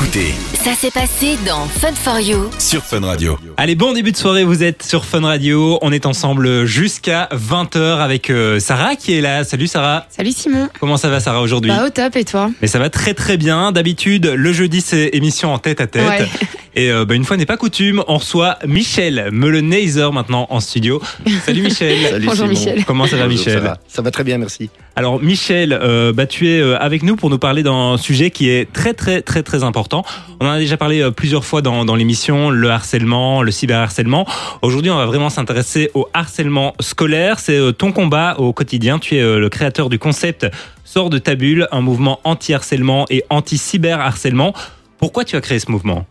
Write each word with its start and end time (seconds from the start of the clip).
écoutez 0.00 0.32
Ça 0.54 0.74
s'est 0.74 0.90
passé 0.90 1.36
dans 1.46 1.66
Fun 1.66 1.92
for 1.92 2.18
You. 2.20 2.50
sur 2.58 2.82
Fun 2.82 3.00
Radio. 3.00 3.38
Allez, 3.58 3.74
bon 3.74 3.92
début 3.92 4.12
de 4.12 4.16
soirée, 4.16 4.44
vous 4.44 4.62
êtes 4.62 4.82
sur 4.82 5.04
Fun 5.04 5.20
Radio. 5.20 5.78
On 5.82 5.92
est 5.92 6.06
ensemble 6.06 6.64
jusqu'à 6.64 7.28
20h 7.32 7.98
avec 7.98 8.30
euh, 8.30 8.58
Sarah 8.60 8.96
qui 8.96 9.12
est 9.14 9.20
là. 9.20 9.44
Salut 9.44 9.66
Sarah. 9.66 10.06
Salut 10.08 10.32
Simon. 10.32 10.68
Comment 10.80 10.96
ça 10.96 11.10
va 11.10 11.20
Sarah 11.20 11.42
aujourd'hui? 11.42 11.70
Bah 11.70 11.84
au 11.84 11.90
top 11.90 12.16
et 12.16 12.24
toi? 12.24 12.50
Mais 12.62 12.68
ça 12.68 12.78
va 12.78 12.88
très 12.88 13.12
très 13.12 13.36
bien. 13.36 13.72
D'habitude, 13.72 14.26
le 14.26 14.52
jeudi 14.54 14.80
c'est 14.80 15.10
émission 15.12 15.52
en 15.52 15.58
tête 15.58 15.82
à 15.82 15.86
tête. 15.86 16.08
Ouais. 16.08 16.26
Et 16.74 16.90
euh, 16.90 17.04
bah, 17.04 17.14
une 17.14 17.24
fois 17.24 17.36
n'est 17.36 17.46
pas 17.46 17.56
coutume, 17.56 18.02
on 18.08 18.18
reçoit 18.18 18.58
Michel 18.66 19.28
Meuleneiser 19.32 20.08
maintenant 20.12 20.46
en 20.50 20.60
studio. 20.60 21.00
Salut 21.44 21.62
Michel. 21.62 21.96
Salut 22.10 22.26
Bonjour, 22.26 22.46
Simon. 22.46 22.48
Michel. 22.48 22.84
Comment 22.84 23.06
ça 23.06 23.16
va 23.16 23.24
Bonjour, 23.24 23.38
Michel 23.38 23.54
ça 23.54 23.60
va. 23.60 23.78
Ça 23.88 24.02
va 24.02 24.10
très 24.10 24.24
bien, 24.24 24.38
merci. 24.38 24.70
Alors 24.96 25.20
Michel, 25.22 25.72
euh, 25.72 26.12
bah, 26.12 26.26
tu 26.26 26.48
es 26.48 26.60
euh, 26.60 26.78
avec 26.78 27.02
nous 27.02 27.16
pour 27.16 27.30
nous 27.30 27.38
parler 27.38 27.62
d'un 27.62 27.96
sujet 27.96 28.30
qui 28.30 28.50
est 28.50 28.72
très 28.72 28.94
très 28.94 29.22
très 29.22 29.42
très 29.42 29.64
important. 29.64 30.04
On 30.40 30.46
en 30.46 30.50
a 30.50 30.58
déjà 30.58 30.76
parlé 30.76 31.10
plusieurs 31.14 31.44
fois 31.44 31.62
dans, 31.62 31.84
dans 31.84 31.96
l'émission, 31.96 32.50
le 32.50 32.70
harcèlement, 32.70 33.42
le 33.42 33.50
cyberharcèlement. 33.50 34.26
Aujourd'hui, 34.62 34.90
on 34.90 34.96
va 34.96 35.06
vraiment 35.06 35.30
s'intéresser 35.30 35.90
au 35.94 36.08
harcèlement 36.14 36.74
scolaire. 36.80 37.38
C'est 37.38 37.58
euh, 37.58 37.72
ton 37.72 37.92
combat 37.92 38.36
au 38.38 38.52
quotidien. 38.52 38.98
Tu 38.98 39.16
es 39.16 39.22
euh, 39.22 39.38
le 39.38 39.48
créateur 39.48 39.88
du 39.88 39.98
concept 39.98 40.46
Sors 40.84 41.08
de 41.08 41.18
ta 41.18 41.36
bulle, 41.36 41.68
un 41.70 41.80
mouvement 41.80 42.20
anti-harcèlement 42.24 43.06
et 43.10 43.22
anti-cyberharcèlement. 43.30 44.52
Pourquoi 44.98 45.24
tu 45.24 45.36
as 45.36 45.40
créé 45.40 45.58
ce 45.60 45.70
mouvement? 45.70 46.04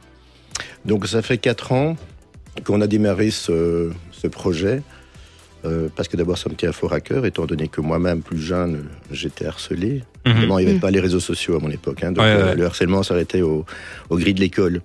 Donc, 0.85 1.05
ça 1.07 1.21
fait 1.21 1.37
quatre 1.37 1.71
ans 1.71 1.95
qu'on 2.65 2.81
a 2.81 2.87
démarré 2.87 3.31
ce, 3.31 3.91
ce 4.11 4.27
projet. 4.27 4.81
euh, 5.65 5.89
parce 5.93 6.07
que 6.07 6.15
d'abord, 6.15 6.37
ça 6.37 6.49
me 6.49 6.55
tient 6.55 6.71
fort 6.71 6.93
à 6.93 7.01
cœur, 7.01 7.25
étant 7.25 7.45
donné 7.45 7.67
que 7.67 7.81
moi-même, 7.81 8.21
plus 8.21 8.39
jeune, 8.39 8.85
j'étais 9.11 9.45
harcelé. 9.45 10.03
Mhm. 10.25 10.31
Évidemment, 10.31 10.59
il 10.59 10.63
n'y 10.63 10.67
avait 10.69 10.75
Mhm. 10.75 10.81
pas 10.81 10.89
les 10.91 11.01
réseaux 11.01 11.19
sociaux 11.19 11.57
à 11.57 11.59
mon 11.59 11.69
époque. 11.69 12.01
hein, 12.03 12.13
donc, 12.13 12.23
Ouais, 12.23 12.31
euh, 12.31 12.45
ouais. 12.51 12.55
le 12.55 12.65
harcèlement 12.65 13.03
s'arrêtait 13.03 13.41
au, 13.41 13.65
au 14.09 14.17
gris 14.17 14.33
de 14.33 14.39
l'école. 14.39 14.81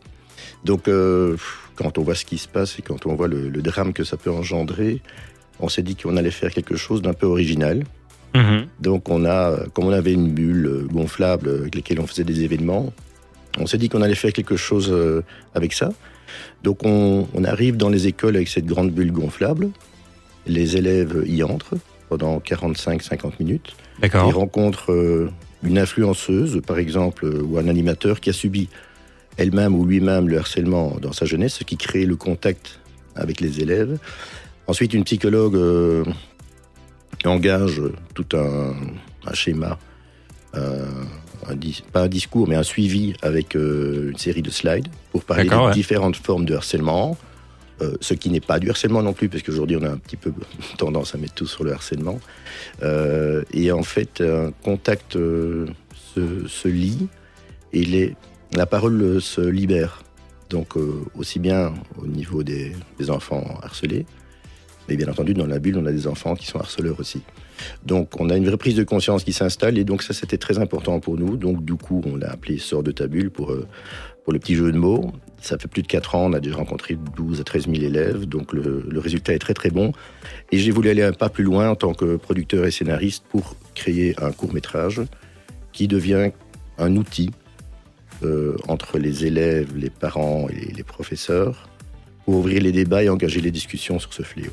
Donc, 0.64 0.88
euh, 0.88 1.36
quand 1.76 1.96
on 1.96 2.02
voit 2.02 2.16
ce 2.16 2.24
qui 2.24 2.38
se 2.38 2.48
passe 2.48 2.76
et 2.78 2.82
quand 2.82 3.06
on 3.06 3.14
voit 3.14 3.28
le, 3.28 3.48
le 3.50 3.62
drame 3.62 3.92
que 3.92 4.02
ça 4.02 4.16
peut 4.16 4.30
engendrer, 4.32 5.00
on 5.60 5.68
s'est 5.68 5.82
dit 5.82 5.94
qu'on 5.94 6.16
allait 6.16 6.32
faire 6.32 6.50
quelque 6.52 6.74
chose 6.76 7.02
d'un 7.02 7.12
peu 7.14 7.26
original. 7.26 7.84
Mhm. 8.34 8.66
Donc 8.80 9.08
on 9.10 9.24
a, 9.26 9.56
comme 9.74 9.84
on 9.84 9.92
avait 9.92 10.12
une 10.12 10.32
bulle 10.32 10.86
gonflable 10.92 11.48
avec 11.60 11.76
laquelle 11.76 12.00
on 12.00 12.06
faisait 12.08 12.24
des 12.24 12.40
événements, 12.42 12.92
on 13.58 13.66
s'est 13.66 13.78
dit 13.78 13.88
qu'on 13.88 14.02
allait 14.02 14.14
faire 14.14 14.32
quelque 14.32 14.56
chose 14.56 14.90
euh, 14.90 15.22
avec 15.54 15.72
ça. 15.72 15.90
Donc 16.62 16.84
on, 16.84 17.28
on 17.34 17.44
arrive 17.44 17.76
dans 17.76 17.88
les 17.88 18.06
écoles 18.06 18.36
avec 18.36 18.48
cette 18.48 18.66
grande 18.66 18.90
bulle 18.90 19.12
gonflable. 19.12 19.70
Les 20.46 20.76
élèves 20.76 21.24
y 21.26 21.42
entrent 21.42 21.76
pendant 22.08 22.38
45-50 22.38 23.32
minutes. 23.40 23.74
Ils 24.02 24.34
rencontrent 24.34 24.92
euh, 24.92 25.30
une 25.62 25.78
influenceuse, 25.78 26.60
par 26.66 26.78
exemple, 26.78 27.24
euh, 27.24 27.42
ou 27.42 27.58
un 27.58 27.68
animateur 27.68 28.20
qui 28.20 28.30
a 28.30 28.32
subi 28.32 28.68
elle-même 29.36 29.74
ou 29.74 29.84
lui-même 29.84 30.28
le 30.28 30.38
harcèlement 30.38 30.96
dans 31.00 31.12
sa 31.12 31.24
jeunesse, 31.24 31.54
ce 31.54 31.64
qui 31.64 31.76
crée 31.76 32.06
le 32.06 32.16
contact 32.16 32.80
avec 33.16 33.40
les 33.40 33.60
élèves. 33.60 33.98
Ensuite, 34.66 34.94
une 34.94 35.04
psychologue 35.04 35.56
euh, 35.56 36.04
engage 37.24 37.82
tout 38.14 38.26
un, 38.34 38.74
un 39.26 39.34
schéma, 39.34 39.78
euh, 40.54 40.86
un 41.48 41.56
dis- 41.56 41.82
pas 41.92 42.02
un 42.02 42.08
discours, 42.08 42.48
mais 42.48 42.56
un 42.56 42.62
suivi 42.62 43.14
avec 43.22 43.56
euh, 43.56 44.10
une 44.10 44.18
série 44.18 44.42
de 44.42 44.50
slides 44.50 44.88
pour 45.12 45.24
parler 45.24 45.48
des 45.48 45.54
ouais. 45.54 45.72
différentes 45.72 46.16
formes 46.16 46.44
de 46.44 46.54
harcèlement. 46.54 47.16
euh, 47.82 47.96
ce 48.00 48.14
qui 48.14 48.30
n'est 48.30 48.40
pas 48.40 48.60
du 48.60 48.70
harcèlement 48.70 49.02
non 49.02 49.12
plus, 49.12 49.28
parce 49.28 49.42
qu'aujourd'hui 49.42 49.76
on 49.76 49.82
a 49.82 49.90
un 49.90 49.96
petit 49.96 50.16
peu 50.16 50.32
tendance 50.78 51.14
à 51.14 51.18
mettre 51.18 51.34
tout 51.34 51.46
sur 51.46 51.64
le 51.64 51.72
harcèlement. 51.72 52.20
Euh, 52.82 53.42
et 53.52 53.72
en 53.72 53.82
fait, 53.82 54.20
un 54.20 54.52
contact 54.62 55.16
euh, 55.16 55.66
se, 56.14 56.46
se 56.46 56.68
lie 56.68 57.08
et 57.72 57.84
les, 57.84 58.14
la 58.54 58.66
parole 58.66 59.20
se 59.20 59.40
libère. 59.40 60.02
Donc, 60.50 60.74
aussi 61.16 61.40
bien 61.40 61.74
au 62.00 62.06
niveau 62.06 62.44
des, 62.44 62.76
des 63.00 63.10
enfants 63.10 63.58
harcelés, 63.62 64.06
mais 64.88 64.96
bien 64.96 65.08
entendu, 65.08 65.34
dans 65.34 65.46
la 65.46 65.58
bulle, 65.58 65.78
on 65.78 65.86
a 65.86 65.90
des 65.90 66.06
enfants 66.06 66.36
qui 66.36 66.46
sont 66.46 66.60
harceleurs 66.60 67.00
aussi. 67.00 67.22
Donc, 67.84 68.20
on 68.20 68.30
a 68.30 68.36
une 68.36 68.46
vraie 68.46 68.56
prise 68.56 68.74
de 68.74 68.84
conscience 68.84 69.24
qui 69.24 69.32
s'installe 69.32 69.78
et 69.78 69.84
donc 69.84 70.02
ça, 70.02 70.12
c'était 70.12 70.38
très 70.38 70.58
important 70.58 71.00
pour 71.00 71.16
nous. 71.18 71.36
Donc, 71.36 71.64
du 71.64 71.74
coup, 71.74 72.02
on 72.06 72.16
l'a 72.16 72.30
appelé 72.30 72.58
Sors 72.58 72.82
de 72.82 72.92
ta 72.92 73.06
bulle 73.06 73.30
pour, 73.30 73.52
euh, 73.52 73.66
pour 74.24 74.32
le 74.32 74.38
petit 74.38 74.54
jeu 74.54 74.72
de 74.72 74.78
mots. 74.78 75.12
Ça 75.40 75.58
fait 75.58 75.68
plus 75.68 75.82
de 75.82 75.86
4 75.86 76.14
ans, 76.14 76.26
on 76.30 76.32
a 76.32 76.40
déjà 76.40 76.56
rencontré 76.56 76.96
12 77.16 77.40
à 77.40 77.44
13 77.44 77.66
000 77.66 77.76
élèves, 77.76 78.24
donc 78.24 78.52
le, 78.52 78.84
le 78.88 78.98
résultat 78.98 79.34
est 79.34 79.38
très 79.38 79.52
très 79.54 79.70
bon. 79.70 79.92
Et 80.52 80.58
j'ai 80.58 80.70
voulu 80.70 80.88
aller 80.88 81.02
un 81.02 81.12
pas 81.12 81.28
plus 81.28 81.44
loin 81.44 81.68
en 81.68 81.74
tant 81.74 81.92
que 81.92 82.16
producteur 82.16 82.64
et 82.64 82.70
scénariste 82.70 83.24
pour 83.28 83.56
créer 83.74 84.14
un 84.22 84.32
court 84.32 84.54
métrage 84.54 85.02
qui 85.72 85.88
devient 85.88 86.30
un 86.78 86.96
outil 86.96 87.30
euh, 88.22 88.56
entre 88.68 88.98
les 88.98 89.26
élèves, 89.26 89.76
les 89.76 89.90
parents 89.90 90.48
et 90.48 90.72
les 90.72 90.84
professeurs 90.84 91.68
pour 92.24 92.36
ouvrir 92.36 92.62
les 92.62 92.72
débats 92.72 93.02
et 93.02 93.08
engager 93.08 93.40
les 93.40 93.50
discussions 93.50 93.98
sur 93.98 94.14
ce 94.14 94.22
fléau. 94.22 94.52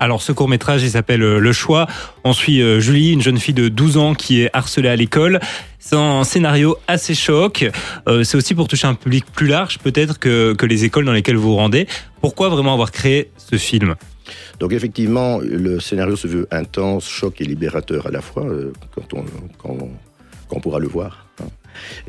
Alors 0.00 0.22
ce 0.22 0.30
court 0.32 0.48
métrage, 0.48 0.82
il 0.82 0.90
s'appelle 0.90 1.22
euh, 1.22 1.38
Le 1.40 1.52
Choix. 1.52 1.86
On 2.24 2.32
suit 2.32 2.62
euh, 2.62 2.78
Julie, 2.80 3.12
une 3.12 3.20
jeune 3.22 3.38
fille 3.38 3.54
de 3.54 3.68
12 3.68 3.96
ans 3.96 4.14
qui 4.14 4.42
est 4.42 4.50
harcelée 4.52 4.88
à 4.88 4.96
l'école. 4.96 5.40
C'est 5.80 5.96
un 5.96 6.22
scénario 6.24 6.76
assez 6.86 7.14
choc. 7.14 7.68
Euh, 8.08 8.22
c'est 8.22 8.36
aussi 8.36 8.54
pour 8.54 8.68
toucher 8.68 8.86
un 8.86 8.94
public 8.94 9.24
plus 9.32 9.48
large 9.48 9.78
peut-être 9.78 10.18
que, 10.18 10.54
que 10.54 10.66
les 10.66 10.84
écoles 10.84 11.04
dans 11.04 11.12
lesquelles 11.12 11.36
vous 11.36 11.50
vous 11.50 11.56
rendez. 11.56 11.86
Pourquoi 12.20 12.48
vraiment 12.48 12.72
avoir 12.74 12.92
créé 12.92 13.30
ce 13.38 13.56
film? 13.56 13.96
Donc 14.60 14.72
effectivement, 14.72 15.38
le 15.38 15.80
scénario 15.80 16.14
se 16.14 16.28
veut 16.28 16.46
intense, 16.50 17.08
choc 17.08 17.40
et 17.40 17.44
libérateur 17.44 18.06
à 18.06 18.10
la 18.10 18.20
fois, 18.20 18.46
quand, 18.94 19.14
on, 19.14 19.24
quand, 19.56 19.76
on- 20.50 20.60
pourra 20.60 20.78
le 20.80 20.88
voir. 20.88 21.26
hein. 21.40 21.46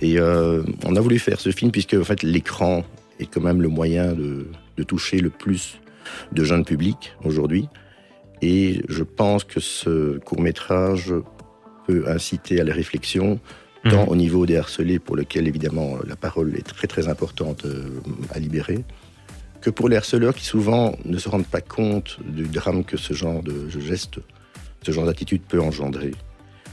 Et 0.02 0.20
on 0.20 0.96
a 0.96 1.00
voulu 1.00 1.18
faire 1.20 1.40
ce 1.40 1.52
film 1.52 1.72
puisque 1.72 1.94
en 1.94 2.04
fait, 2.04 2.24
l'écran 2.24 2.84
est 3.20 3.26
quand 3.28 3.42
même 3.42 3.62
le 3.62 3.70
moyen 3.70 4.14
de, 4.14 4.48
de 4.78 4.84
toucher 4.84 5.20
le 5.20 5.30
plus 5.30 5.78
de 6.32 6.44
jeunes 6.44 6.66
publics 6.66 7.14
aujourd'hui. 7.24 7.68
Et 8.42 8.82
je 8.88 9.04
pense 9.04 9.44
que 9.44 9.60
ce 9.60 10.18
court 10.20 10.42
métrage 10.42 11.14
peut 11.88 12.06
inciter 12.08 12.62
à 12.62 12.64
la 12.64 12.74
réflexion, 12.74 13.40
tant 13.84 14.04
Mhm. 14.04 14.10
au 14.10 14.16
niveau 14.16 14.46
des 14.46 14.58
harcelés, 14.58 15.00
pour 15.00 15.16
lequel 15.16 15.48
évidemment 15.48 15.98
la 16.08 16.16
parole 16.16 16.56
est 16.56 16.68
très 16.68 16.88
très 16.88 17.08
importante 17.08 17.66
euh, 17.66 18.00
à 18.32 18.40
libérer, 18.40 18.84
que 19.62 19.70
pour 19.70 19.90
les 19.90 19.98
harceleurs 19.98 20.36
qui 20.36 20.46
souvent 20.46 20.96
ne 21.04 21.18
se 21.18 21.28
rendent 21.28 21.46
pas 21.46 21.62
compte 21.62 22.20
du 22.26 22.44
drame 22.44 22.84
que 22.86 22.96
ce 22.98 23.14
genre 23.14 23.44
de 23.44 23.68
geste, 23.70 24.20
ce 24.84 24.92
genre 24.92 25.06
d'attitude 25.06 25.42
peut 25.42 25.62
engendrer. 25.62 26.12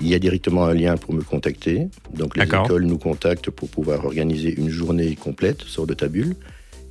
Il 0.00 0.08
y 0.08 0.14
a 0.14 0.18
directement 0.18 0.64
un 0.64 0.74
lien 0.74 0.96
pour 0.96 1.12
me 1.12 1.22
contacter. 1.22 1.88
Donc 2.14 2.36
les 2.36 2.44
écoles 2.44 2.84
nous 2.84 2.98
contactent 2.98 3.50
pour 3.50 3.68
pouvoir 3.68 4.04
organiser 4.04 4.54
une 4.56 4.70
journée 4.70 5.14
complète 5.16 5.62
sur 5.62 5.86
de 5.86 5.94
tabule 5.94 6.36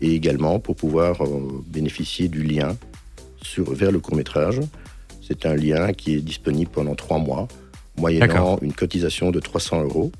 et 0.01 0.13
également 0.13 0.59
pour 0.59 0.75
pouvoir 0.75 1.23
euh, 1.23 1.63
bénéficier 1.67 2.27
du 2.27 2.43
lien 2.43 2.75
sur, 3.41 3.73
vers 3.73 3.91
le 3.91 3.99
court-métrage. 3.99 4.59
C'est 5.21 5.45
un 5.45 5.55
lien 5.55 5.93
qui 5.93 6.15
est 6.15 6.21
disponible 6.21 6.71
pendant 6.71 6.95
trois 6.95 7.19
mois, 7.19 7.47
moyennant 7.97 8.57
une 8.61 8.73
cotisation 8.73 9.31
de 9.31 9.39
300 9.39 9.83
euros 9.83 10.11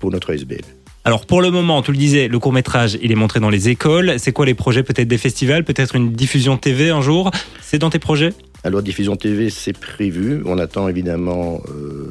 pour 0.00 0.10
notre 0.10 0.32
SBL. 0.32 0.64
Alors 1.04 1.24
pour 1.26 1.40
le 1.40 1.50
moment, 1.50 1.80
tu 1.80 1.92
le 1.92 1.96
disais, 1.96 2.28
le 2.28 2.38
court 2.38 2.52
métrage, 2.52 2.98
il 3.00 3.12
est 3.12 3.14
montré 3.14 3.40
dans 3.40 3.50
les 3.50 3.68
écoles. 3.68 4.14
C'est 4.18 4.32
quoi 4.32 4.44
les 4.44 4.54
projets 4.54 4.82
Peut-être 4.82 5.08
des 5.08 5.18
festivals, 5.18 5.64
peut-être 5.64 5.94
une 5.94 6.12
diffusion 6.12 6.56
TV 6.56 6.90
un 6.90 7.00
jour? 7.00 7.30
C'est 7.62 7.78
dans 7.78 7.88
tes 7.88 7.98
projets? 7.98 8.34
Alors, 8.64 8.82
diffusion 8.82 9.16
TV, 9.16 9.50
c'est 9.50 9.72
prévu. 9.78 10.42
On 10.44 10.58
attend 10.58 10.88
évidemment 10.88 11.62
euh, 11.68 12.07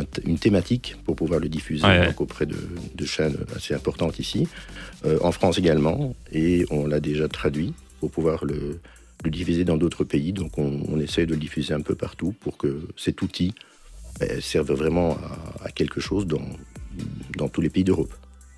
un 0.00 0.04
une 0.24 0.38
thématique 0.38 0.96
pour 1.04 1.14
pouvoir 1.16 1.40
le 1.40 1.48
diffuser 1.48 1.86
ouais. 1.86 2.06
donc 2.06 2.20
auprès 2.20 2.46
de, 2.46 2.56
de 2.94 3.04
chaînes 3.06 3.38
assez 3.56 3.74
importantes 3.74 4.18
ici, 4.18 4.46
Euh, 5.06 5.18
en 5.28 5.32
France 5.32 5.58
également, 5.58 5.98
et 6.32 6.64
on 6.70 6.86
l'a 6.86 6.98
déjà 7.10 7.26
traduit 7.28 7.74
pour 8.00 8.10
pouvoir 8.10 8.38
le, 8.50 8.80
le 9.24 9.30
diffuser 9.30 9.64
dans 9.70 9.76
d'autres 9.76 10.04
pays. 10.14 10.32
Donc, 10.32 10.56
on, 10.56 10.70
on 10.92 10.98
essaye 10.98 11.26
de 11.26 11.34
le 11.36 11.40
diffuser 11.46 11.74
un 11.74 11.82
peu 11.82 11.94
partout 11.94 12.32
pour 12.42 12.56
que 12.56 12.70
cet 12.96 13.20
outil 13.20 13.52
ben, 14.18 14.40
serve 14.40 14.72
vraiment 14.72 15.10
à, 15.60 15.66
à 15.66 15.70
quelque 15.78 16.00
chose 16.00 16.24
dans, 16.26 16.48
dans 17.36 17.48
tous 17.52 17.60
les 17.60 17.68
pays 17.74 17.84
d'Europe. 17.84 18.14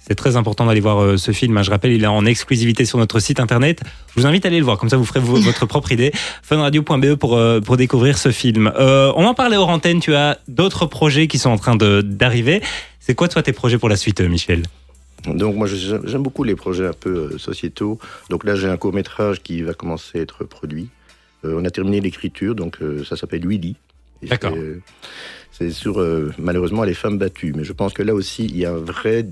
C'est 0.09 0.15
très 0.15 0.37
important 0.37 0.67
d'aller 0.67 0.81
voir 0.81 1.03
euh, 1.03 1.17
ce 1.17 1.33
film. 1.33 1.57
hein. 1.57 1.63
Je 1.63 1.71
rappelle, 1.71 1.93
il 1.93 2.05
est 2.05 2.07
en 2.07 2.25
exclusivité 2.27 2.85
sur 2.85 2.99
notre 2.99 3.19
site 3.19 3.41
internet. 3.41 3.81
Je 4.15 4.21
vous 4.21 4.27
invite 4.27 4.45
à 4.45 4.49
aller 4.49 4.59
le 4.59 4.65
voir, 4.65 4.79
comme 4.79 4.89
ça 4.89 4.97
vous 4.97 5.05
ferez 5.05 5.19
vo- 5.21 5.37
votre 5.41 5.67
propre 5.67 5.91
idée. 5.93 6.13
Funradio.be 6.43 7.15
pour, 7.17 7.37
euh, 7.37 7.61
pour 7.61 7.77
découvrir 7.77 8.17
ce 8.19 8.31
film. 8.31 8.73
Euh, 8.79 9.13
on 9.17 9.25
en 9.25 9.35
parlait 9.35 9.57
hors 9.57 9.69
antenne, 9.69 9.99
tu 10.01 10.15
as 10.15 10.39
d'autres 10.47 10.87
projets 10.87 11.27
qui 11.27 11.39
sont 11.39 11.51
en 11.51 11.59
train 11.59 11.75
de- 11.77 12.03
d'arriver. 12.03 12.63
C'est 13.01 13.15
quoi 13.15 13.27
toi 13.29 13.43
tes 13.43 13.53
projets 13.53 13.79
pour 13.79 13.89
la 13.89 13.97
suite, 13.97 14.21
Michel? 14.21 14.63
Donc 15.27 15.57
moi 15.57 15.67
j'aime 15.67 16.23
beaucoup 16.23 16.45
les 16.45 16.55
projets 16.55 16.87
un 16.87 16.93
peu 16.93 17.37
sociétaux. 17.39 17.99
Donc 18.31 18.45
là 18.45 18.55
j'ai 18.55 18.69
un 18.69 18.77
court 18.77 18.93
métrage 18.93 19.43
qui 19.43 19.63
va 19.63 19.75
commencer 19.75 20.21
à 20.21 20.23
être 20.23 20.45
produit. 20.45 20.89
Euh, 21.45 21.59
on 21.61 21.65
a 21.65 21.71
terminé 21.71 22.01
l'écriture, 22.01 22.55
donc 22.55 22.77
euh, 22.81 23.03
ça 23.05 23.17
s'appelle 23.17 23.45
Willy. 23.47 23.75
D'accord. 24.23 24.53
c'est, 25.51 25.65
euh, 25.65 25.71
sur 25.71 26.01
euh, 26.01 26.33
malheureusement 26.39 26.85
les 26.85 26.95
femmes 26.95 27.19
battues. 27.19 27.53
Mais 27.57 27.65
je 27.65 27.73
pense 27.73 27.93
que 27.93 28.05
là 28.05 28.15
aussi 28.15 28.45
il 28.45 28.57
y 28.57 28.65
a 28.67 28.71
un 28.71 28.77
vrai, 28.79 29.27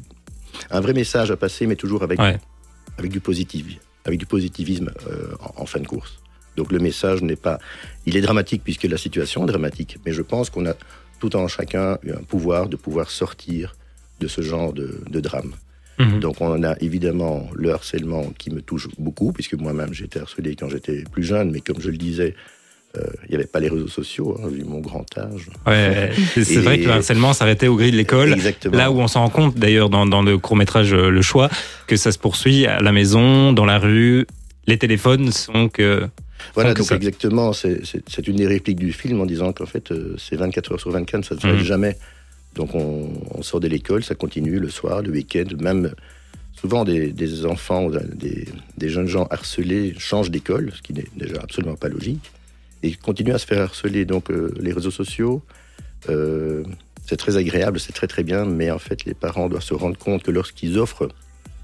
un 0.71 0.81
vrai 0.81 0.93
message 0.93 1.31
à 1.31 1.37
passer, 1.37 1.67
mais 1.67 1.77
toujours 1.77 2.03
avec, 2.03 2.19
Ouais. 2.21 2.39
avec 2.99 3.11
du 3.11 3.21
positif, 3.21 3.67
avec 4.05 4.19
du 4.19 4.27
positivisme 4.27 4.91
euh, 5.11 5.35
en, 5.57 5.63
en 5.63 5.67
fin 5.67 5.81
de 5.81 5.87
course. 5.87 6.19
Donc 6.57 6.71
le 6.73 6.79
message 6.79 7.23
n'est 7.23 7.37
pas, 7.37 7.59
il 8.07 8.17
est 8.17 8.21
dramatique 8.21 8.63
puisque 8.63 8.85
la 8.85 8.97
situation 8.97 9.45
est 9.45 9.49
dramatique, 9.49 9.99
mais 10.07 10.13
je 10.13 10.23
pense 10.23 10.51
qu'on 10.51 10.67
a 10.67 10.75
tout 11.21 11.35
en 11.37 11.49
chacun 11.49 11.99
eu 12.03 12.13
un 12.13 12.23
pouvoir 12.23 12.69
de 12.69 12.77
pouvoir 12.77 13.11
sortir 13.11 13.75
de 14.21 14.29
ce 14.29 14.41
genre 14.43 14.73
de, 14.73 15.01
de 15.11 15.21
drame. 15.21 15.55
Mhm. 15.99 16.21
Donc 16.21 16.41
on 16.41 16.63
a 16.65 16.75
évidemment 16.81 17.49
le 17.55 17.73
harcèlement 17.73 18.25
qui 18.39 18.51
me 18.51 18.61
touche 18.63 18.89
beaucoup, 18.99 19.33
puisque 19.33 19.55
moi-même 19.55 19.93
j'ai 19.93 20.05
été 20.05 20.21
harcelé 20.21 20.55
quand 20.57 20.69
j'étais 20.69 21.05
plus 21.11 21.25
jeune, 21.25 21.51
mais 21.51 21.61
comme 21.61 21.81
je 21.81 21.91
le 21.91 21.97
disais, 21.97 22.35
euh, 22.97 23.03
il 23.25 23.31
n'y 23.31 23.35
avait 23.37 23.47
pas 23.47 23.61
les 23.61 23.69
réseaux 23.69 23.89
sociaux, 23.89 24.39
hein, 24.43 24.49
vu 24.49 24.65
mon 24.65 24.81
grand 24.81 25.07
âge. 25.19 25.49
Ouais, 25.67 26.11
c'est 26.35 26.57
vrai 26.57 26.79
que 26.81 26.85
le 26.87 26.93
harcèlement 26.93 27.33
s'arrêtait 27.33 27.67
au 27.69 27.77
gris 27.77 27.91
de 27.91 27.97
l'école. 27.97 28.37
Là 28.73 28.91
où 28.91 29.01
on 29.01 29.09
s'en 29.09 29.21
rend 29.23 29.31
compte 29.31 29.57
d'ailleurs 29.59 29.91
dans, 29.91 30.07
dans 30.07 30.23
le 30.23 30.39
court 30.39 30.57
métrage 30.57 30.95
Le 30.95 31.23
Choix, 31.23 31.49
que 31.87 31.97
ça 31.97 32.13
se 32.13 32.19
poursuit 32.19 32.67
à 32.67 32.81
la 32.81 32.93
maison, 32.93 33.53
dans 33.53 33.65
la 33.67 33.79
rue. 33.79 34.27
Les 34.67 34.79
téléphones 34.79 35.31
sont 35.33 35.69
que. 35.69 36.07
Voilà, 36.55 36.73
que 36.75 36.79
donc 36.79 36.89
ça. 36.89 36.97
exactement, 36.97 37.53
c'est 37.53 38.29
une 38.29 38.37
des 38.37 38.47
répliques 38.47 38.79
du 38.79 38.93
film 38.93 39.21
en 39.21 39.27
disant 39.27 39.53
qu'en 39.53 39.67
fait, 39.67 39.91
euh, 39.93 40.15
c'est 40.19 40.37
24 40.37 40.73
heures 40.73 40.81
sur 40.81 40.91
24, 40.91 41.25
ça 41.25 41.35
ne 41.35 41.41
s'arrête 41.41 41.59
Mhm. 41.59 41.65
jamais. 41.65 41.97
Donc 42.55 42.75
on, 42.75 43.11
on 43.33 43.43
sort 43.43 43.61
de 43.61 43.67
l'école, 43.69 44.05
ça 44.05 44.15
continue 44.15 44.59
le 44.59 44.69
soir, 44.69 45.03
le 45.03 45.11
week-end, 45.11 45.45
même 45.61 45.93
souvent 46.53 46.85
des, 46.85 47.13
des 47.13 47.47
enfants, 47.47 47.91
des, 47.91 48.47
des 48.79 48.89
jeunes 48.89 49.09
gens 49.09 49.27
harcelés 49.31 49.95
changent 49.99 50.31
d'école, 50.31 50.71
ce 50.77 50.83
qui 50.83 50.93
n'est 50.93 51.07
déjà 51.17 51.41
absolument 51.43 51.75
pas 51.75 51.89
logique, 51.89 52.31
et 52.85 52.93
continuent 52.95 53.35
à 53.35 53.39
se 53.39 53.47
faire 53.47 53.63
harceler. 53.63 54.05
Donc 54.05 54.31
euh, 54.31 54.53
les 54.61 54.73
réseaux 54.73 54.91
sociaux, 54.91 55.43
euh, 56.11 56.63
c'est 57.07 57.17
très 57.17 57.37
agréable, 57.37 57.81
c'est 57.81 57.93
très 57.93 58.07
très 58.07 58.23
bien, 58.23 58.45
mais 58.45 58.71
en 58.71 58.79
fait 58.79 59.05
les 59.05 59.15
parents 59.15 59.49
doivent 59.49 59.63
se 59.63 59.75
rendre 59.75 59.99
compte 59.99 60.23
que 60.23 60.31
lorsqu'ils 60.31 60.79
offrent 60.79 61.09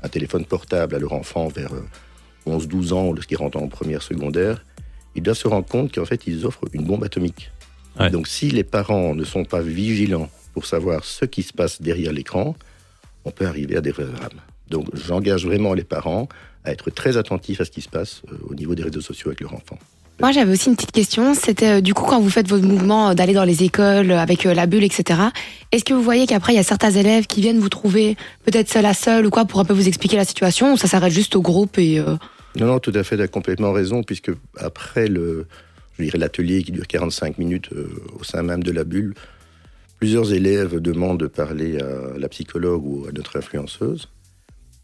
un 0.03 0.09
téléphone 0.09 0.47
portable 0.47 0.95
à 0.95 0.99
leur 0.99 1.13
enfant 1.13 1.49
vers 1.49 1.73
euh, 1.75 2.59
11-12 2.59 2.93
ans, 2.95 3.09
ou 3.09 3.15
lorsqu'ils 3.15 3.37
rentrent 3.37 3.59
en 3.59 3.69
première 3.69 4.03
secondaire, 4.03 4.65
ils 5.15 5.23
doivent 5.23 5.37
se 5.37 5.49
rendre 5.49 5.67
compte 5.67 5.95
qu'en 5.95 6.07
fait 6.07 6.27
ils 6.27 6.47
offrent 6.47 6.65
une 6.73 6.85
bombe 6.85 7.05
atomique. 7.05 7.51
Ouais. 7.99 8.11
Donc 8.11 8.27
si 8.27 8.51
les 8.51 8.65
parents 8.65 9.15
ne 9.15 9.25
sont 9.25 9.45
pas 9.45 9.61
vigilants 9.61 10.31
pour 10.55 10.65
savoir 10.65 11.05
ce 11.05 11.27
qui 11.27 11.43
se 11.43 11.53
passe 11.53 11.83
derrière 11.83 12.13
l'écran, 12.13 12.57
on 13.27 13.31
peut 13.31 13.47
arriver 13.47 13.77
à 13.77 13.83
des 13.83 13.91
vrais 13.91 14.07
drames. 14.07 14.41
Donc 14.71 14.87
j'engage 14.95 15.45
vraiment 15.45 15.75
les 15.75 15.85
parents 15.85 16.29
à 16.65 16.73
être 16.73 16.91
très 16.91 17.19
attentifs 17.19 17.61
à 17.61 17.67
ce 17.67 17.71
qui 17.71 17.83
se 17.83 17.89
passe 17.89 18.23
euh, 18.33 18.37
au 18.49 18.55
niveau 18.55 18.75
des 18.75 18.85
réseaux 18.85 19.03
sociaux 19.03 19.29
avec 19.29 19.41
leurs 19.41 19.53
enfants. 19.53 19.79
Moi, 20.21 20.33
j'avais 20.33 20.53
aussi 20.53 20.69
une 20.69 20.77
petite 20.77 20.93
question. 20.93 21.33
C'était 21.33 21.79
euh, 21.79 21.81
du 21.81 21.95
coup 21.95 22.05
quand 22.05 22.21
vous 22.21 22.29
faites 22.29 22.47
votre 22.47 22.67
mouvement 22.67 23.09
euh, 23.09 23.15
d'aller 23.15 23.33
dans 23.33 23.45
les 23.45 23.63
écoles 23.65 24.11
euh, 24.11 24.19
avec 24.19 24.45
la 24.45 24.67
bulle, 24.67 24.85
etc. 24.85 25.19
Est-ce 25.73 25.83
que 25.83 25.95
vous 25.95 26.03
voyez 26.03 26.27
qu'après 26.27 26.53
il 26.53 26.57
y 26.57 26.59
a 26.59 26.63
certains 26.63 26.91
élèves 26.91 27.27
qui 27.27 27.41
viennent 27.41 27.59
vous 27.59 27.71
trouver 27.71 28.17
peut-être 28.45 28.69
seul 28.69 28.85
à 28.85 28.93
seul 28.93 29.25
ou 29.25 29.31
quoi 29.31 29.47
pour 29.47 29.61
un 29.61 29.65
peu 29.65 29.73
vous 29.73 29.89
expliquer 29.89 30.19
la 30.19 30.27
situation 30.27 30.75
ou 30.75 30.77
ça 30.77 30.89
s'arrête 30.89 31.13
juste 31.13 31.37
au 31.37 31.41
groupe 31.41 31.79
Non, 31.79 32.19
non, 32.67 32.79
tout 32.81 32.93
à 32.95 33.03
fait, 33.03 33.17
tu 33.17 33.23
as 33.23 33.29
complètement 33.29 33.73
raison, 33.73 34.03
puisque 34.03 34.31
après 34.59 35.09
le, 35.09 35.47
je 35.99 36.05
dirais 36.05 36.19
l'atelier 36.19 36.63
qui 36.63 36.73
dure 36.73 36.87
45 36.87 37.39
minutes 37.39 37.71
au 38.19 38.23
sein 38.23 38.43
même 38.43 38.63
de 38.63 38.73
la 38.73 38.85
bulle, 38.85 39.15
plusieurs 39.99 40.35
élèves 40.35 40.81
demandent 40.81 41.21
de 41.21 41.29
parler 41.29 41.79
à 41.79 42.19
la 42.19 42.29
psychologue 42.29 42.85
ou 42.85 43.07
à 43.09 43.13
notre 43.13 43.39
influenceuse 43.39 44.11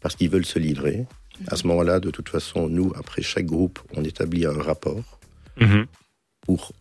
parce 0.01 0.15
qu'ils 0.15 0.31
veulent 0.31 0.45
se 0.45 0.57
livrer. 0.57 1.05
À 1.51 1.55
ce 1.55 1.67
moment-là, 1.67 1.99
de 1.99 2.09
toute 2.09 2.29
façon, 2.29 2.67
nous, 2.67 2.91
après 2.97 3.21
chaque 3.21 3.45
groupe, 3.45 3.79
on 3.95 4.03
établit 4.03 4.47
un 4.47 4.59
rapport 4.59 5.16
Mhm. 5.59 5.85
pour 6.41 6.71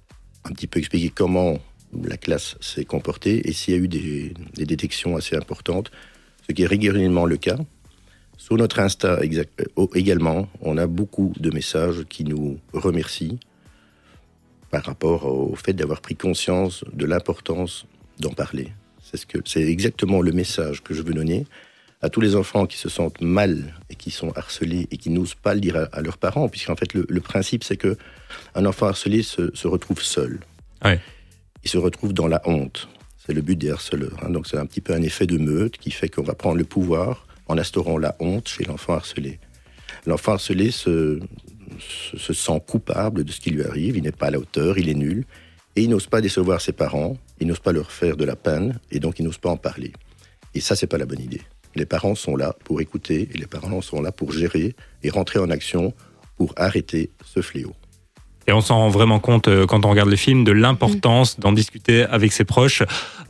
un 0.45 0.53
petit 0.53 0.67
peu 0.67 0.79
expliquer 0.79 1.11
comment 1.11 1.59
la 2.05 2.17
classe 2.17 2.57
s'est 2.61 2.85
comportée 2.85 3.49
et 3.49 3.53
s'il 3.53 3.75
y 3.75 3.77
a 3.77 3.81
eu 3.81 3.89
des, 3.89 4.35
détections 4.65 5.17
assez 5.17 5.37
importantes, 5.37 5.91
ce 6.47 6.53
qui 6.53 6.63
est 6.63 6.67
régulièrement 6.67 7.27
le 7.27 7.37
cas. 7.37 7.59
Sur 8.37 8.57
notre 8.57 8.81
Insta 8.81 9.19
euh, 9.21 9.87
également, 9.95 10.49
on 10.61 10.77
a 10.77 10.87
beaucoup 10.87 11.33
de 11.41 11.51
messages 11.51 12.05
qui 12.09 12.25
nous 12.25 12.59
remercient 12.73 13.39
par 14.71 14.85
rapport 14.85 15.25
au 15.25 15.55
fait 15.57 15.73
d'avoir 15.73 16.01
pris 16.01 16.17
conscience 16.17 16.85
de 16.93 17.07
l'importance 17.07 17.87
d'en 18.21 18.33
parler. 18.33 18.73
C'est 19.03 19.17
ce 19.17 19.59
exactement 19.59 20.21
le 20.21 20.33
message 20.33 20.83
que 20.83 20.93
je 20.93 21.03
veux 21.03 21.15
donner 21.15 21.47
à 22.03 22.11
tous 22.11 22.21
les 22.21 22.37
enfants 22.37 22.67
qui 22.67 22.77
se 22.77 22.89
sentent 22.89 23.21
mal 23.21 23.75
et 23.91 23.95
qui 23.95 24.11
sont 24.11 24.31
harcelés 24.37 24.87
et 24.91 24.97
qui 24.99 25.11
n'osent 25.11 25.35
pas 25.35 25.55
le 25.55 25.61
dire 25.61 25.77
à, 25.77 25.85
à 25.93 26.01
leurs 26.03 26.19
parents, 26.19 26.49
puisqu'en 26.49 26.77
fait 26.77 26.93
le, 26.95 27.07
le 27.09 27.21
principe 27.21 27.65
c'est 27.65 27.77
que 27.77 27.97
un 28.55 28.67
enfant 28.67 28.87
harcelé 28.87 29.23
se, 29.23 29.55
se 29.55 29.67
retrouve 29.67 30.03
seul. 30.03 30.41
Ouais. 30.85 31.01
Il 31.65 31.71
se 31.71 31.79
retrouve 31.79 32.13
dans 32.13 32.29
la 32.29 32.41
honte. 32.45 32.89
C'est 33.27 33.33
le 33.33 33.41
but 33.43 33.57
des 33.57 33.71
harceleurs. 33.71 34.17
hein. 34.23 34.31
Donc 34.31 34.47
c'est 34.47 34.59
un 34.59 34.67
petit 34.67 34.81
peu 34.81 34.93
un 34.95 35.03
effet 35.03 35.27
de 35.27 35.37
meute 35.39 35.79
qui 35.79 35.91
fait 35.91 36.09
qu'on 36.09 36.23
va 36.23 36.35
prendre 36.35 36.57
le 36.59 36.65
pouvoir 36.65 37.27
en 37.49 37.59
instaurant 37.59 37.99
la 37.99 38.15
honte 38.21 38.49
chez 38.49 38.65
l'enfant 38.65 38.95
harcelé. 38.95 39.41
L'enfant 40.05 40.33
harcelé 40.33 40.71
se, 40.71 41.19
se, 41.81 42.17
se 42.19 42.33
sent 42.33 42.61
coupable 42.67 43.25
de 43.25 43.33
ce 43.33 43.41
qui 43.41 43.51
lui 43.51 43.65
arrive, 43.65 43.97
il 43.97 44.03
n'est 44.05 44.13
pas 44.13 44.27
à 44.27 44.31
la 44.31 44.39
hauteur, 44.39 44.79
il 44.79 44.89
est 44.89 44.95
nul, 44.95 45.25
et 45.75 45.83
il 45.83 45.91
n'ose 45.91 46.07
pas 46.07 46.21
décevoir 46.21 46.61
ses 46.61 46.73
parents, 46.73 47.17
il 47.41 47.47
n'ose 47.49 47.59
pas 47.59 47.73
leur 47.73 47.91
faire 47.91 48.17
de 48.17 48.25
la 48.25 48.37
peine, 48.37 48.79
et 48.93 49.01
donc 49.01 49.19
il 49.19 49.25
n'ose 49.25 49.39
pas 49.39 49.51
en 49.51 49.57
parler. 49.57 49.93
Et 50.55 50.61
ça, 50.61 50.75
c'est 50.77 50.87
pas 50.87 50.97
la 50.99 51.07
bonne 51.07 51.21
idée. 51.21 51.43
Les 51.77 51.87
parents 51.87 52.15
sont 52.15 52.37
là 52.37 52.57
pour 52.65 52.81
écouter, 52.81 53.29
et 53.33 53.39
les 53.39 53.47
parents 53.47 53.83
sont 53.83 54.01
là 54.01 54.11
pour 54.11 54.33
gérer 54.33 54.75
et 55.03 55.11
rentrer 55.11 55.39
en 55.39 55.51
action 55.51 55.93
pour 56.37 56.55
arrêter 56.57 57.11
ce 57.25 57.43
fléau. 57.43 57.75
Et 58.49 58.53
on 58.53 58.61
s'en 58.61 58.77
rend 58.77 58.89
vraiment 58.89 59.19
compte 59.19 59.49
euh, 59.49 59.67
quand 59.67 59.85
on 59.85 59.91
regarde 59.91 60.09
le 60.09 60.17
film 60.17 60.45
de 60.45 60.53
l'importance 60.53 61.41
d'en 61.41 61.53
discuter 61.53 62.05
avec 62.05 62.33
ses 62.33 62.45
proches. 62.45 62.83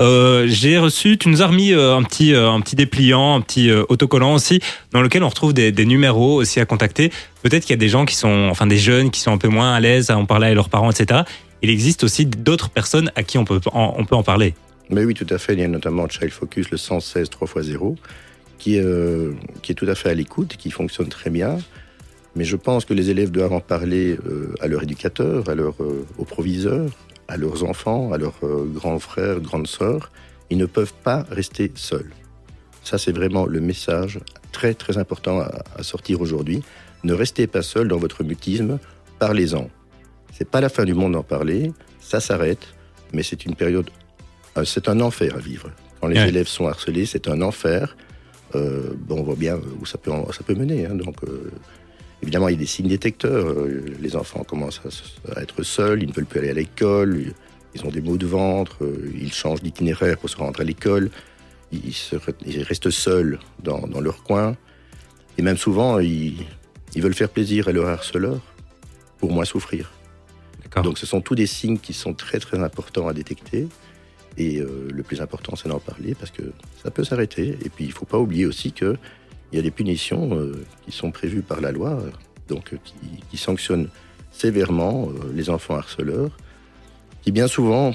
Euh, 0.03 0.47
J'ai 0.47 0.79
reçu, 0.79 1.17
tu 1.17 1.31
nous 1.31 1.43
as 1.43 1.47
remis 1.47 1.73
euh, 1.73 1.97
un 1.97 2.03
petit, 2.03 2.35
un 2.35 2.61
petit 2.61 2.77
dépliant, 2.77 3.35
un 3.35 3.41
petit 3.41 3.73
autocollant 3.73 4.35
aussi, 4.35 4.61
dans 4.93 5.01
lequel 5.01 5.25
on 5.25 5.29
retrouve 5.29 5.55
des, 5.55 5.73
des 5.73 5.87
numéros 5.87 6.35
aussi 6.35 6.61
à 6.61 6.67
contacter. 6.67 7.11
Peut-être 7.43 7.63
qu'il 7.63 7.71
y 7.71 7.79
a 7.79 7.81
des 7.81 7.89
gens 7.89 8.05
qui 8.05 8.15
sont, 8.15 8.49
enfin 8.51 8.67
des 8.67 8.79
jeunes 8.79 9.11
qui 9.11 9.21
sont 9.21 9.33
un 9.33 9.39
peu 9.39 9.49
moins 9.49 9.75
à 9.75 9.81
l'aise 9.81 10.11
à 10.11 10.19
en 10.19 10.27
parler 10.27 10.49
à 10.49 10.55
leurs 10.55 10.69
parents, 10.69 10.91
etc. 10.91 11.23
Il 11.63 11.71
existe 11.71 12.05
aussi 12.05 12.27
d'autres 12.27 12.69
personnes 12.69 13.11
à 13.17 13.23
qui 13.23 13.39
on 13.39 13.45
peut 13.45 13.61
en, 13.73 13.95
on 13.97 14.05
peut 14.05 14.17
en 14.17 14.23
parler. 14.23 14.55
Mais 14.91 15.05
oui, 15.05 15.15
tout 15.15 15.27
à 15.31 15.39
fait. 15.39 15.55
Il 15.55 15.61
y 15.61 15.65
a 15.65 15.69
notamment 15.69 16.09
Child 16.09 16.31
Focus, 16.31 16.71
le 16.71 16.77
116 16.77 17.29
3x0, 17.31 17.97
qui, 18.59 18.77
est, 18.77 18.83
euh, 18.85 19.33
qui 19.63 19.73
est 19.73 19.75
tout 19.75 19.87
à 19.89 19.95
fait 19.95 20.11
à 20.11 20.15
l'écoute, 20.15 20.57
qui 20.57 20.71
fonctionne 20.71 21.09
très 21.09 21.31
bien. 21.31 21.59
Mais 22.35 22.45
je 22.45 22.57
pense 22.57 22.85
que 22.85 22.93
les 22.95 23.11
élèves 23.11 23.31
doivent 23.31 23.53
en 23.55 23.61
parler 23.61 24.19
euh, 24.27 24.55
à 24.61 24.67
leur 24.67 24.83
éducateur, 24.83 25.49
à 25.49 25.55
leur, 25.55 25.75
euh, 25.83 26.07
au 26.19 26.25
proviseur, 26.25 26.91
à 27.29 27.37
leurs 27.37 27.65
enfants, 27.65 28.13
à 28.13 28.19
leurs 28.19 28.39
grands 28.75 28.99
frères, 28.99 29.41
grandes 29.41 29.67
sœurs. 29.67 30.11
Ils 30.51 30.59
ne 30.59 30.67
peuvent 30.67 30.93
pas 31.03 31.25
rester 31.31 31.73
seuls. 31.75 32.11
Ça, 32.85 32.99
c'est 32.99 33.13
vraiment 33.13 33.47
le 33.47 33.61
message 33.61 34.21
très 34.53 34.75
très 34.75 34.97
important 34.97 35.41
à, 35.41 35.51
à 35.77 35.83
sortir 35.83 36.21
aujourd'hui. 36.21 36.63
Ne 37.05 37.15
restez 37.15 37.47
pas 37.47 37.63
seul 37.63 37.89
dans 37.89 37.97
votre 37.99 38.23
mutisme, 38.23 38.79
parlez-en. 39.19 39.69
C'est 40.33 40.49
pas 40.49 40.61
la 40.61 40.69
fin 40.69 40.85
du 40.85 40.95
monde 40.95 41.13
d'en 41.15 41.23
parler, 41.23 41.73
ça 42.01 42.21
s'arrête, 42.21 42.67
mais 43.13 43.23
c'est 43.23 43.45
une 43.45 43.55
période, 43.57 43.91
c'est 44.65 44.89
un 44.89 45.01
enfer 45.01 45.35
à 45.35 45.39
vivre. 45.41 45.71
Quand 46.01 46.09
les 46.09 46.19
Ouais. 46.19 46.29
élèves 46.29 46.47
sont 46.47 46.67
harcelés, 46.69 47.07
c'est 47.07 47.27
un 47.29 47.41
enfer. 47.43 47.97
Euh, 48.57 48.95
bon, 48.97 49.21
on 49.21 49.23
voit 49.23 49.37
bien 49.37 49.59
où 49.81 49.87
ça 49.87 49.99
peut, 49.99 50.11
ça 50.33 50.43
peut 50.45 50.55
mener. 50.55 50.87
hein. 50.87 50.95
donc, 50.95 51.17
euh, 51.25 51.51
évidemment, 52.23 52.49
il 52.49 52.53
y 52.53 52.57
a 52.57 52.59
des 52.59 52.67
signes 52.67 52.89
détecteurs. 52.89 53.47
Euh, 53.49 53.85
les 54.01 54.17
enfants 54.17 54.45
commencent 54.45 54.81
à, 55.35 55.43
être 55.43 55.63
seuls, 55.63 56.03
ils 56.03 56.09
ne 56.09 56.13
veulent 56.13 56.27
plus 56.27 56.41
aller 56.41 56.51
à 56.51 56.55
l'école, 56.55 57.33
ils 57.75 57.85
ont 57.85 57.91
des 57.91 58.01
maux 58.01 58.17
de 58.17 58.27
ventre, 58.27 58.85
euh, 58.85 59.13
ils 59.21 59.33
changent 59.33 59.63
d'itinéraire 59.63 60.19
pour 60.19 60.31
se 60.31 60.37
rendre 60.37 60.61
à 60.61 60.65
l'école, 60.65 61.11
ils, 61.73 61.93
se 61.93 62.17
re- 62.17 62.35
ils 62.47 62.63
restent 62.63 62.91
seuls 62.91 63.39
dans, 63.63 63.87
dans 63.87 64.01
leur 64.01 64.23
coin. 64.23 64.57
Et 65.39 65.43
même 65.43 65.59
souvent, 65.59 65.99
ils, 65.99 66.37
ils 66.95 67.03
veulent 67.03 67.15
faire 67.15 67.29
plaisir 67.29 67.69
à 67.69 67.73
leur 67.73 67.89
harceleur 67.89 68.41
pour 69.19 69.33
moins 69.33 69.45
souffrir. 69.45 69.93
Donc 70.83 70.99
ce 70.99 71.07
sont 71.07 71.21
tous 71.21 71.35
des 71.35 71.47
signes 71.47 71.79
qui 71.79 71.93
sont 71.93 72.15
très 72.15 72.39
très 72.39 72.59
importants 72.59 73.09
à 73.09 73.13
détecter. 73.13 73.69
Et 74.39 74.59
euh, 74.59 74.89
le 74.93 75.03
plus 75.03 75.21
important, 75.21 75.57
c'est 75.57 75.69
d'en 75.69 75.79
parler 75.79 76.15
parce 76.15 76.31
que 76.31 76.43
ça 76.83 76.91
peut 76.91 77.05
s'arrêter. 77.05 77.59
Et 77.65 77.69
puis 77.69 77.85
il 77.85 77.89
ne 77.89 77.93
faut 77.95 78.05
pas 78.05 78.19
oublier 78.19 78.47
aussi 78.47 78.73
qu'il 78.73 78.99
y 79.53 79.59
a 79.59 79.63
des 79.63 79.71
punitions 79.71 80.37
euh, 80.37 80.65
qui 80.85 80.93
sont 80.93 81.11
prévues 81.11 81.43
par 81.43 81.61
la 81.61 81.73
loi, 81.73 81.99
donc 82.49 82.73
euh, 82.73 82.77
qui, 82.85 82.95
qui 83.31 83.37
sanctionnent 83.37 83.89
sévèrement 84.31 85.09
euh, 85.09 85.33
les 85.35 85.49
enfants 85.49 85.77
harceleurs, 85.77 86.31
qui 87.23 87.33
bien 87.33 87.49
souvent, 87.49 87.95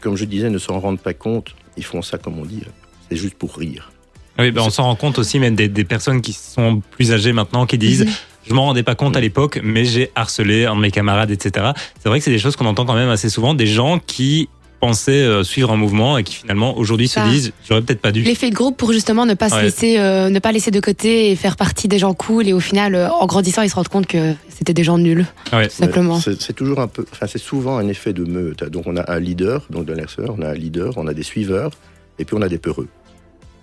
comme 0.00 0.16
je 0.16 0.24
disais, 0.24 0.50
ne 0.50 0.58
s'en 0.58 0.80
rendent 0.80 1.00
pas 1.00 1.14
compte. 1.14 1.54
Ils 1.76 1.84
font 1.84 2.02
ça, 2.02 2.18
comme 2.18 2.38
on 2.38 2.44
dit, 2.44 2.62
c'est 3.08 3.16
juste 3.16 3.36
pour 3.36 3.56
rire. 3.56 3.92
Oui, 4.38 4.50
ben, 4.50 4.62
on 4.62 4.70
s'en 4.70 4.84
rend 4.84 4.96
compte 4.96 5.18
aussi, 5.20 5.38
même 5.38 5.54
des, 5.54 5.68
des 5.68 5.84
personnes 5.84 6.20
qui 6.20 6.32
sont 6.32 6.82
plus 6.90 7.12
âgées 7.12 7.32
maintenant, 7.32 7.66
qui 7.66 7.78
disent. 7.78 8.06
Je 8.46 8.52
m'en 8.52 8.66
rendais 8.66 8.82
pas 8.82 8.94
compte 8.94 9.16
à 9.16 9.20
l'époque, 9.20 9.58
mais 9.64 9.86
j'ai 9.86 10.10
harcelé 10.14 10.66
un 10.66 10.76
de 10.76 10.80
mes 10.80 10.90
camarades, 10.90 11.30
etc. 11.30 11.70
C'est 11.98 12.10
vrai 12.10 12.18
que 12.18 12.24
c'est 12.26 12.30
des 12.30 12.38
choses 12.38 12.56
qu'on 12.56 12.66
entend 12.66 12.84
quand 12.84 12.94
même 12.94 13.08
assez 13.08 13.30
souvent, 13.30 13.54
des 13.54 13.66
gens 13.66 13.98
qui 13.98 14.50
pensaient 14.86 15.12
euh, 15.12 15.42
suivre 15.44 15.70
un 15.72 15.76
mouvement 15.76 16.18
et 16.18 16.24
qui 16.24 16.34
finalement 16.34 16.76
aujourd'hui 16.76 17.08
se 17.08 17.20
disent 17.28 17.52
J'aurais 17.68 17.82
peut-être 17.82 18.00
pas 18.00 18.12
dû. 18.12 18.22
L'effet 18.22 18.50
de 18.50 18.54
groupe 18.54 18.76
pour 18.76 18.92
justement 18.92 19.26
ne 19.26 19.34
pas 19.34 19.48
se 19.48 19.60
laisser, 19.60 19.98
euh, 19.98 20.28
ne 20.30 20.38
pas 20.38 20.52
laisser 20.52 20.70
de 20.70 20.80
côté 20.80 21.30
et 21.30 21.36
faire 21.36 21.56
partie 21.56 21.88
des 21.88 21.98
gens 21.98 22.14
cool 22.14 22.48
et 22.48 22.52
au 22.52 22.60
final, 22.60 22.94
euh, 22.94 23.08
en 23.10 23.26
grandissant, 23.26 23.62
ils 23.62 23.70
se 23.70 23.74
rendent 23.74 23.88
compte 23.88 24.06
que 24.06 24.34
c'était 24.48 24.74
des 24.74 24.84
gens 24.84 24.98
nuls, 24.98 25.26
Ouais. 25.52 25.68
tout 25.68 25.74
simplement. 25.74 26.18
C'est 26.20 26.40
c'est 26.40 26.52
toujours 26.52 26.80
un 26.80 26.86
peu, 26.88 27.04
enfin 27.12 27.26
c'est 27.26 27.38
souvent 27.38 27.76
un 27.78 27.88
effet 27.88 28.12
de 28.12 28.24
meute. 28.24 28.64
Donc 28.64 28.86
on 28.86 28.96
a 28.96 29.10
un 29.12 29.18
leader, 29.20 29.66
donc 29.70 29.84
de 29.86 29.92
l'harceleur, 29.92 30.34
on 30.38 30.42
a 30.42 30.48
un 30.48 30.54
leader, 30.54 30.92
on 30.96 31.06
a 31.06 31.14
des 31.14 31.22
suiveurs, 31.22 31.70
et 32.18 32.24
puis 32.24 32.36
on 32.38 32.42
a 32.42 32.48
des 32.48 32.58
peureux 32.58 32.88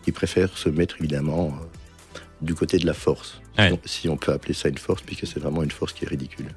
qui 0.03 0.11
préfèrent 0.11 0.57
se 0.57 0.69
mettre 0.69 0.95
évidemment 0.99 1.47
euh, 1.53 2.19
du 2.41 2.55
côté 2.55 2.77
de 2.77 2.85
la 2.85 2.93
force, 2.93 3.39
Ouais. 3.59 3.67
si, 3.67 3.73
on, 3.73 3.79
si 3.85 4.09
on 4.09 4.17
peut 4.17 4.31
appeler 4.33 4.53
ça 4.53 4.69
une 4.69 4.77
force, 4.77 5.01
puisque 5.01 5.27
c'est 5.27 5.39
vraiment 5.39 5.61
une 5.63 5.71
force 5.71 5.93
qui 5.93 6.05
est 6.05 6.07
ridicule. 6.07 6.47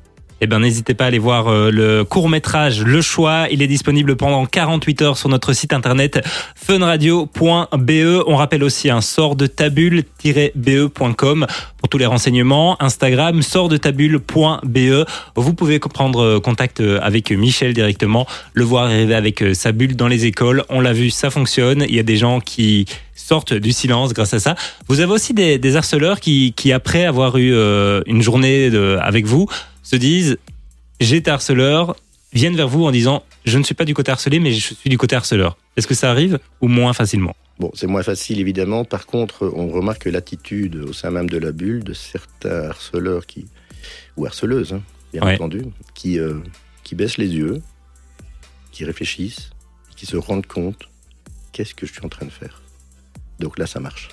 Eh 0.45 0.47
ben, 0.47 0.59
n'hésitez 0.59 0.93
pas 0.93 1.05
à 1.05 1.07
aller 1.07 1.19
voir 1.19 1.49
euh, 1.49 1.71
le 1.71 2.05
court 2.05 2.29
métrage 2.29 2.85
Le 2.85 3.01
Choix. 3.01 3.47
Il 3.51 3.63
est 3.63 3.67
disponible 3.67 4.15
pendant 4.15 4.45
48 4.45 5.01
heures 5.01 5.17
sur 5.17 5.31
notre 5.31 5.55
site 5.55 5.73
internet 5.73 6.21
funradio.be. 6.55 8.23
On 8.27 8.37
rappelle 8.37 8.63
aussi 8.63 8.91
un 8.91 9.01
sort 9.01 9.37
de 9.37 9.47
tabule-be.com 9.47 11.47
pour 11.79 11.89
tous 11.89 11.97
les 11.97 12.05
renseignements. 12.05 12.77
Instagram 12.83 13.41
sort 13.41 13.71
de 13.71 13.79
tabule.be. 13.79 15.07
Vous 15.35 15.55
pouvez 15.55 15.79
prendre 15.79 16.23
euh, 16.23 16.41
contact 16.41 16.81
euh, 16.81 16.99
avec 17.01 17.31
Michel 17.31 17.73
directement, 17.73 18.27
le 18.53 18.65
voir 18.65 18.85
arriver 18.85 19.15
avec 19.15 19.43
sa 19.55 19.73
bulle 19.73 19.97
dans 19.97 20.09
les 20.09 20.27
écoles. 20.27 20.63
On 20.69 20.83
l'a 20.83 20.93
vu, 20.93 21.09
ça 21.09 21.31
fonctionne. 21.31 21.87
Il 21.89 21.95
y 21.95 22.01
a 22.01 22.03
des 22.03 22.17
gens 22.17 22.41
qui 22.41 22.85
sortent 23.15 23.55
du 23.55 23.73
silence 23.73 24.13
grâce 24.13 24.35
à 24.35 24.41
ça. 24.41 24.57
Vous 24.89 25.01
avez 25.01 25.13
aussi 25.13 25.33
des, 25.33 25.77
harceleurs 25.77 26.21
qui, 26.21 26.53
après 26.71 27.07
avoir 27.07 27.39
eu 27.39 27.55
une 28.07 28.21
journée 28.21 28.71
avec 29.01 29.25
vous, 29.25 29.49
se 29.85 29.95
disent 29.97 30.39
j'ai 31.01 31.17
été 31.17 31.31
harceleur, 31.31 31.95
viennent 32.33 32.57
vers 32.57 32.67
vous 32.69 32.85
en 32.85 32.91
disant 32.91 33.23
je 33.45 33.57
ne 33.59 33.63
suis 33.63 33.75
pas 33.77 33.85
du 33.85 33.95
côté 33.95 34.11
harcelé, 34.11 34.41
mais 34.41 34.51
je 34.53 34.75
suis 34.75 34.91
du 34.91 34.99
côté 34.99 35.15
harceleur. 35.15 35.57
Est-ce 35.77 35.87
que 35.87 35.95
ça 35.95 36.11
arrive 36.11 36.41
ou 36.61 36.67
moins 36.69 36.93
facilement 36.93 37.37
Bon, 37.61 37.71
c'est 37.75 37.87
moins 37.87 38.03
facile 38.03 38.41
évidemment. 38.41 38.85
Par 38.85 39.07
contre, 39.07 39.53
on 39.55 39.69
remarque 39.69 40.07
l'attitude 40.07 40.75
au 40.77 40.93
sein 40.93 41.11
même 41.13 41.31
de 41.31 41.39
la 41.39 41.53
bulle 41.53 41.85
de 41.85 41.93
certains 41.93 42.65
harceleurs 42.71 43.27
qui, 43.27 43.47
ou 44.17 44.27
harceleuses, 44.27 44.73
hein, 44.73 44.83
bien 45.13 45.23
Ouais. 45.23 45.35
entendu, 45.35 45.63
qui, 45.95 46.19
euh, 46.19 46.35
qui 46.83 46.97
baissent 46.97 47.19
les 47.19 47.29
yeux, 47.29 47.63
qui 48.73 48.85
réfléchissent, 48.85 49.51
qui 49.95 50.07
se 50.07 50.17
rendent 50.17 50.47
compte 50.47 50.89
qu'est-ce 51.53 51.75
que 51.75 51.87
je 51.87 51.93
suis 51.93 52.05
en 52.05 52.09
train 52.09 52.27
de 52.27 52.33
faire? 52.33 52.61
Donc 53.39 53.59
là, 53.59 53.67
ça 53.67 53.79
marche. 53.79 54.09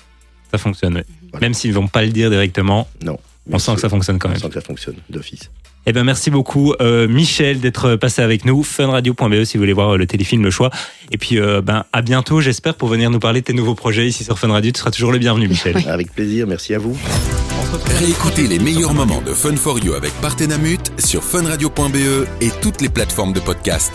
Ça 0.52 0.58
fonctionne, 0.58 0.96
oui. 0.96 1.02
Voilà. 1.32 1.46
Même 1.46 1.54
s'ils 1.54 1.70
ne 1.70 1.76
vont 1.76 1.88
pas 1.88 2.02
le 2.04 2.10
dire 2.12 2.30
directement, 2.30 2.86
Non. 3.02 3.18
On 3.50 3.58
sent 3.58 3.74
que 3.74 3.80
ça 3.80 3.88
fonctionne 3.88 4.18
quand 4.18 4.28
On 4.28 4.32
même. 4.32 4.40
sent 4.40 4.48
que 4.48 4.54
ça 4.54 4.60
fonctionne 4.60 4.96
d'office. 5.10 5.50
Eh 5.84 5.92
ben 5.92 6.04
merci 6.04 6.30
beaucoup 6.30 6.74
euh, 6.80 7.08
Michel 7.08 7.58
d'être 7.58 7.96
passé 7.96 8.22
avec 8.22 8.44
nous. 8.44 8.62
Funradio.be 8.62 9.42
si 9.44 9.56
vous 9.56 9.62
voulez 9.62 9.72
voir 9.72 9.94
euh, 9.94 9.96
le 9.98 10.06
téléfilm 10.06 10.44
Le 10.44 10.50
Choix. 10.50 10.70
Et 11.10 11.18
puis 11.18 11.40
euh, 11.40 11.60
ben 11.60 11.84
à 11.92 12.02
bientôt 12.02 12.40
j'espère 12.40 12.76
pour 12.76 12.88
venir 12.88 13.10
nous 13.10 13.18
parler 13.18 13.40
de 13.40 13.46
tes 13.46 13.52
nouveaux 13.52 13.74
projets 13.74 14.06
ici 14.06 14.22
sur 14.22 14.38
Fun 14.38 14.52
Radio. 14.52 14.70
Tu 14.70 14.78
seras 14.78 14.92
toujours 14.92 15.10
le 15.10 15.18
bienvenu 15.18 15.48
Michel. 15.48 15.76
Avec 15.88 16.12
plaisir, 16.12 16.46
merci 16.46 16.72
à 16.74 16.78
vous. 16.78 16.96
Réécoutez 17.98 18.46
les 18.46 18.58
meilleurs 18.60 18.94
moments 18.94 19.22
de 19.22 19.32
Fun 19.32 19.56
for 19.56 19.78
You 19.78 19.94
avec 19.94 20.12
Partenamut 20.20 20.78
sur 20.98 21.22
funradio.be 21.24 22.26
et 22.40 22.50
toutes 22.60 22.80
les 22.80 22.88
plateformes 22.88 23.32
de 23.32 23.40
podcast. 23.40 23.92